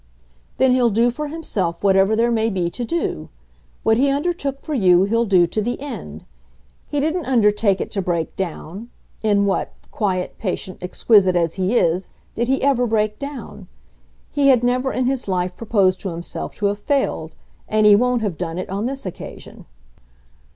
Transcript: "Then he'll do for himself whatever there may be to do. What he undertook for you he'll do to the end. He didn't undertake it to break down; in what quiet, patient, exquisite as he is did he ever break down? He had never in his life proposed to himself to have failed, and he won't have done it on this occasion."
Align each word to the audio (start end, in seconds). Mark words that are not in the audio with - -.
"Then 0.57 0.71
he'll 0.73 0.89
do 0.89 1.11
for 1.11 1.27
himself 1.27 1.83
whatever 1.83 2.15
there 2.15 2.31
may 2.31 2.49
be 2.49 2.71
to 2.71 2.83
do. 2.83 3.29
What 3.83 3.97
he 3.97 4.09
undertook 4.09 4.63
for 4.63 4.73
you 4.73 5.03
he'll 5.03 5.25
do 5.25 5.45
to 5.45 5.61
the 5.61 5.79
end. 5.79 6.25
He 6.87 6.99
didn't 6.99 7.27
undertake 7.27 7.79
it 7.79 7.91
to 7.91 8.01
break 8.01 8.35
down; 8.35 8.89
in 9.21 9.45
what 9.45 9.73
quiet, 9.91 10.39
patient, 10.39 10.79
exquisite 10.81 11.35
as 11.35 11.53
he 11.53 11.75
is 11.75 12.09
did 12.33 12.47
he 12.47 12.63
ever 12.63 12.87
break 12.87 13.19
down? 13.19 13.67
He 14.31 14.47
had 14.47 14.63
never 14.63 14.91
in 14.91 15.05
his 15.05 15.27
life 15.27 15.55
proposed 15.55 16.01
to 16.01 16.09
himself 16.09 16.55
to 16.55 16.65
have 16.65 16.79
failed, 16.79 17.35
and 17.67 17.85
he 17.85 17.95
won't 17.95 18.23
have 18.23 18.39
done 18.39 18.57
it 18.57 18.71
on 18.71 18.87
this 18.87 19.05
occasion." 19.05 19.67